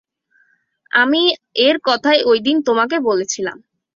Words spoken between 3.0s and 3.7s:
বলেছিলাম।